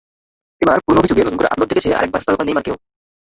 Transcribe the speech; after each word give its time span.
এবার 0.61 0.77
পুরোনো 0.83 0.99
অভিযোগে 1.01 1.23
নতুন 1.23 1.37
করে 1.39 1.51
আদালত 1.51 1.67
ডেকেছে 1.69 1.89
আরেক 1.97 2.09
বার্সা 2.11 2.27
তারকা 2.27 2.45
নেইমারকেও। 2.45 2.77